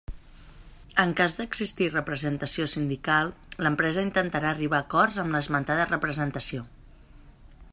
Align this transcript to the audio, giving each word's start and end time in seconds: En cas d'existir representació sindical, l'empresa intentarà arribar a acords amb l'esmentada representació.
En 1.01 1.11
cas 1.17 1.35
d'existir 1.39 1.89
representació 1.95 2.65
sindical, 2.73 3.29
l'empresa 3.67 4.07
intentarà 4.07 4.49
arribar 4.55 4.81
a 4.81 4.87
acords 4.89 5.21
amb 5.25 5.37
l'esmentada 5.37 5.89
representació. 5.93 6.65